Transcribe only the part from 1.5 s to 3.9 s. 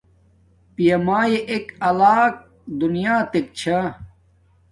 ایک الاگ دونیاتک چھا